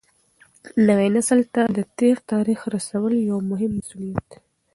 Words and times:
نوي 0.87 1.07
نسل 1.15 1.39
ته 1.53 1.61
د 1.77 1.79
تېر 1.97 2.15
تاریخ 2.31 2.59
رسول 2.75 3.13
یو 3.29 3.37
مهم 3.51 3.71
مسولیت 3.79 4.23
دی. 4.31 4.39